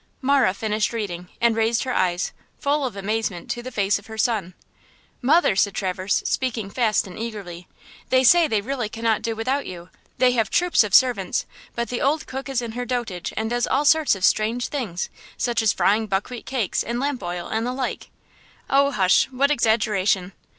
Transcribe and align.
Marah 0.19 0.55
finished 0.55 0.93
reading, 0.93 1.29
and 1.39 1.55
raised 1.55 1.83
her 1.83 1.93
eyes, 1.93 2.33
full 2.57 2.85
of 2.87 2.95
amazement, 2.95 3.51
to 3.51 3.61
the 3.61 3.69
face 3.69 3.99
of 3.99 4.07
her 4.07 4.17
son. 4.17 4.55
"Mother!" 5.21 5.55
said 5.55 5.75
Traverse, 5.75 6.23
speaking 6.25 6.71
fast 6.71 7.05
and 7.05 7.19
eagerly, 7.19 7.67
"they 8.09 8.23
say 8.23 8.47
they 8.47 8.61
really 8.61 8.89
cannot 8.89 9.21
do 9.21 9.35
without 9.35 9.67
you! 9.67 9.91
They 10.17 10.31
have 10.31 10.49
troops 10.49 10.83
of 10.83 10.95
servants; 10.95 11.45
but 11.75 11.89
the 11.89 12.01
old 12.01 12.25
cook 12.25 12.49
is 12.49 12.63
in 12.63 12.71
her 12.71 12.83
dotage 12.83 13.31
and 13.37 13.47
does 13.51 13.67
all 13.67 13.85
sorts 13.85 14.15
of 14.15 14.25
strange 14.25 14.69
things, 14.69 15.11
such 15.37 15.61
as 15.61 15.71
frying 15.71 16.07
buckwheat 16.07 16.47
cakes 16.47 16.81
in 16.81 16.99
lamp 16.99 17.21
oil 17.21 17.47
and 17.49 17.63
the 17.63 17.71
like!" 17.71 18.09
"Oh, 18.71 18.89
hush! 18.89 19.25
what 19.29 19.51
exaggeration!" 19.51 20.33